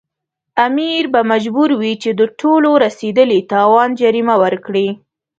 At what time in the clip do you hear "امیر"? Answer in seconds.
0.67-1.03